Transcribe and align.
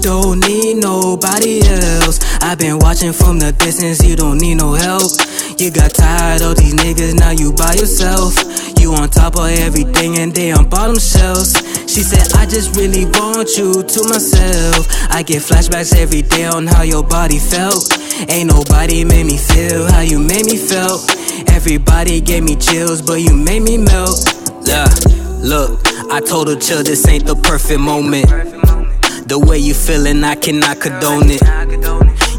don't 0.00 0.40
need 0.40 0.76
nobody 0.76 1.60
else. 1.64 2.18
I've 2.42 2.58
been 2.58 2.78
watching 2.78 3.12
from 3.12 3.38
the 3.38 3.52
distance, 3.52 4.02
you 4.04 4.16
don't 4.16 4.38
need 4.38 4.56
no 4.56 4.72
help. 4.74 5.12
You 5.58 5.70
got 5.70 5.92
tired 5.94 6.42
of 6.42 6.56
these 6.56 6.74
niggas, 6.74 7.14
now 7.18 7.30
you 7.30 7.52
by 7.52 7.74
yourself. 7.74 8.34
You 8.78 8.94
on 8.94 9.10
top 9.10 9.36
of 9.36 9.50
everything 9.58 10.18
and 10.18 10.32
they 10.32 10.52
on 10.52 10.68
bottom 10.68 10.98
shelves. 10.98 11.56
She 11.90 12.02
said, 12.02 12.32
I 12.38 12.46
just 12.46 12.76
really 12.76 13.06
want 13.06 13.56
you 13.56 13.82
to 13.82 14.00
myself. 14.08 14.86
I 15.10 15.22
get 15.22 15.42
flashbacks 15.42 15.96
every 15.96 16.22
day 16.22 16.44
on 16.44 16.66
how 16.66 16.82
your 16.82 17.02
body 17.02 17.38
felt. 17.38 17.90
Ain't 18.28 18.50
nobody 18.50 19.04
made 19.04 19.26
me 19.26 19.36
feel 19.36 19.90
how 19.90 20.00
you 20.00 20.18
made 20.18 20.46
me 20.46 20.56
feel. 20.56 21.00
Everybody 21.48 22.20
gave 22.20 22.44
me 22.44 22.56
chills, 22.56 23.02
but 23.02 23.20
you 23.20 23.34
made 23.34 23.62
me 23.62 23.78
melt. 23.78 24.24
Yeah, 24.64 24.88
look, 25.42 25.80
I 26.10 26.20
told 26.20 26.48
her 26.48 26.56
chill, 26.56 26.82
this 26.82 27.06
ain't 27.08 27.26
the 27.26 27.34
perfect 27.34 27.80
moment. 27.80 28.47
The 29.28 29.38
way 29.38 29.58
you 29.58 29.74
feeling, 29.74 30.24
I 30.24 30.36
cannot 30.36 30.80
condone 30.80 31.28
it. 31.28 31.42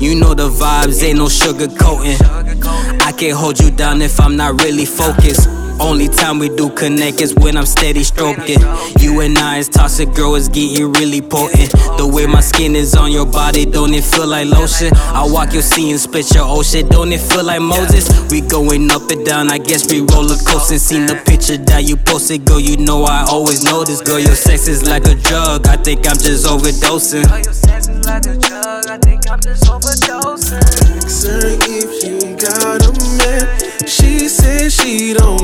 You 0.01 0.15
know 0.15 0.33
the 0.33 0.49
vibes, 0.49 1.03
ain't 1.03 1.19
no 1.19 1.29
sugar 1.29 1.67
coating. 1.67 2.17
I 2.19 3.13
can't 3.15 3.37
hold 3.37 3.59
you 3.59 3.69
down 3.69 4.01
if 4.01 4.19
I'm 4.19 4.35
not 4.35 4.59
really 4.63 4.85
focused. 4.85 5.58
Only 5.79 6.07
time 6.09 6.39
we 6.39 6.49
do 6.49 6.69
connect 6.69 7.21
is 7.21 7.33
when 7.35 7.55
I'm 7.57 7.65
steady 7.65 8.03
stroking. 8.03 8.59
You 8.99 9.21
and 9.21 9.37
I 9.37 9.57
is 9.57 9.69
toxic, 9.69 10.13
girl, 10.13 10.35
it's 10.35 10.49
getting 10.49 10.91
really 10.93 11.21
potent. 11.21 11.71
The 11.97 12.05
way 12.05 12.25
my 12.27 12.41
skin 12.41 12.75
is 12.75 12.95
on 12.95 13.11
your 13.11 13.25
body, 13.25 13.65
don't 13.65 13.93
it 13.93 14.03
feel 14.03 14.27
like 14.27 14.47
lotion? 14.47 14.91
I 14.95 15.25
walk 15.25 15.53
your 15.53 15.61
sea 15.61 15.91
and 15.91 15.99
split 15.99 16.33
your 16.35 16.45
ocean, 16.45 16.87
don't 16.89 17.11
it 17.11 17.21
feel 17.21 17.45
like 17.45 17.61
Moses? 17.61 18.09
We 18.29 18.41
going 18.41 18.91
up 18.91 19.09
and 19.09 19.25
down, 19.25 19.49
I 19.49 19.57
guess 19.57 19.89
we 19.89 20.01
roller 20.01 20.35
coasting. 20.45 20.79
Seen 20.79 21.05
the 21.05 21.15
picture 21.25 21.57
that 21.57 21.83
you 21.85 21.95
posted, 21.97 22.45
girl, 22.45 22.59
you 22.59 22.77
know 22.77 23.03
I 23.03 23.25
always 23.29 23.63
know 23.63 23.83
this. 23.83 24.01
Girl, 24.01 24.19
your 24.19 24.35
sex 24.35 24.67
is 24.67 24.85
like 24.85 25.05
a 25.07 25.15
drug, 25.15 25.67
I 25.67 25.77
think 25.77 26.07
I'm 26.07 26.17
just 26.17 26.45
overdosing. 26.45 27.23
Girl, 27.27 27.39
your 27.39 27.53
sex 27.53 27.87
is 27.87 28.05
like 28.05 28.25
a 28.25 28.35
drug, 28.35 28.87
I 28.87 28.97
think 28.97 29.29
I'm 29.31 29.39
just 29.39 29.63
overdosing. 29.65 31.09
Sir, 31.09 31.39
if 31.41 32.03
you 32.03 32.35
got 32.35 32.83
a 32.83 32.91
man, 33.17 33.87
she 33.87 34.27
said 34.27 34.71
she 34.71 35.13
don't 35.13 35.38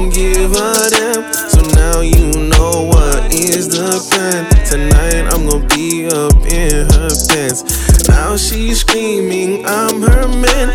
Tonight 4.86 5.34
I'm 5.34 5.50
gonna 5.50 5.68
be 5.70 6.06
up 6.06 6.36
in 6.46 6.86
her 6.92 7.10
pants. 7.10 8.08
Now 8.08 8.38
she's 8.38 8.82
screaming, 8.82 9.66
I'm 9.66 10.00
her 10.04 10.28
man. 10.28 10.68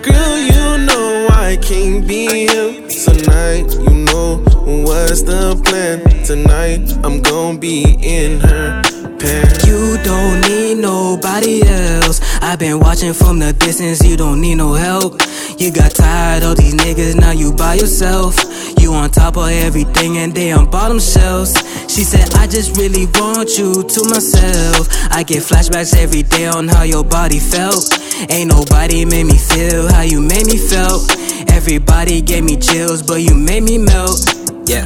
Girl, 0.00 0.38
you 0.38 0.86
know 0.86 1.28
I 1.30 1.58
can't 1.60 2.08
be 2.08 2.46
him. 2.46 2.88
Tonight, 2.88 3.68
you 3.74 3.94
know 4.08 4.36
what's 4.86 5.20
the 5.20 5.60
plan. 5.66 6.00
Tonight 6.24 6.96
I'm 7.04 7.20
gonna 7.20 7.58
be 7.58 7.82
in 8.00 8.40
her 8.40 8.57
I've 12.58 12.66
been 12.66 12.80
watching 12.80 13.12
from 13.12 13.38
the 13.38 13.52
distance, 13.52 14.04
you 14.04 14.16
don't 14.16 14.40
need 14.40 14.56
no 14.56 14.74
help. 14.74 15.22
You 15.58 15.70
got 15.70 15.92
tired 15.92 16.42
of 16.42 16.56
these 16.56 16.74
niggas, 16.74 17.14
now 17.14 17.30
you 17.30 17.52
by 17.52 17.74
yourself. 17.74 18.34
You 18.80 18.94
on 18.94 19.10
top 19.10 19.36
of 19.36 19.48
everything 19.48 20.18
and 20.18 20.34
they 20.34 20.50
on 20.50 20.68
bottom 20.68 20.98
shelves. 20.98 21.54
She 21.86 22.02
said, 22.02 22.34
I 22.34 22.48
just 22.48 22.76
really 22.76 23.06
want 23.14 23.56
you 23.56 23.84
to 23.84 24.00
myself. 24.10 24.88
I 25.12 25.22
get 25.22 25.44
flashbacks 25.44 25.96
every 25.96 26.24
day 26.24 26.48
on 26.48 26.66
how 26.66 26.82
your 26.82 27.04
body 27.04 27.38
felt. 27.38 27.96
Ain't 28.28 28.50
nobody 28.50 29.04
made 29.04 29.26
me 29.26 29.38
feel 29.38 29.88
how 29.92 30.02
you 30.02 30.20
made 30.20 30.46
me 30.46 30.58
feel. 30.58 30.98
Everybody 31.54 32.20
gave 32.22 32.42
me 32.42 32.56
chills, 32.56 33.04
but 33.04 33.22
you 33.22 33.36
made 33.36 33.62
me 33.62 33.78
melt. 33.78 34.34
Yeah. 34.66 34.84